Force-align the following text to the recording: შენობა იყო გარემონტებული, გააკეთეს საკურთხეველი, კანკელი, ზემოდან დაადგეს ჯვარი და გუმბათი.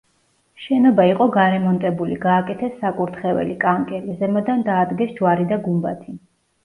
შენობა 0.61 1.03
იყო 1.09 1.27
გარემონტებული, 1.35 2.17
გააკეთეს 2.25 2.73
საკურთხეველი, 2.85 3.59
კანკელი, 3.67 4.17
ზემოდან 4.23 4.65
დაადგეს 4.71 5.15
ჯვარი 5.21 5.47
და 5.53 5.61
გუმბათი. 5.69 6.21